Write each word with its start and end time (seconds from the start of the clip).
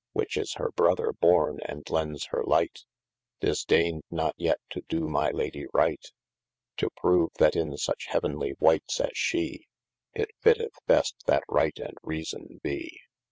Which 0.13 0.35
is 0.35 0.55
her 0.55 0.71
brother 0.71 1.13
borne 1.13 1.59
and 1.63 1.87
lendes 1.87 2.29
hir 2.31 2.41
light,) 2.47 2.85
Disdaind 3.39 4.01
not 4.09 4.33
yet 4.35 4.57
to 4.71 4.81
do 4.89 5.07
my 5.07 5.29
Lady 5.29 5.67
right: 5.75 6.03
To 6.77 6.89
prove 6.97 7.33
that 7.37 7.55
in 7.55 7.77
such 7.77 8.07
heavenly 8.07 8.55
wightes 8.59 8.99
as 8.99 9.11
she, 9.15 9.67
It 10.15 10.31
fitteth 10.39 10.73
best 10.87 11.17
that 11.27 11.43
right 11.47 11.77
and 11.77 11.97
reason 12.01 12.59
be. 12.63 12.99